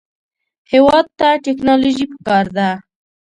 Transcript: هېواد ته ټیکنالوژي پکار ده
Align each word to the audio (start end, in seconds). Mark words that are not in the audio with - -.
هېواد 0.71 1.05
ته 1.19 1.27
ټیکنالوژي 1.45 2.05
پکار 2.11 2.45
ده 2.57 2.69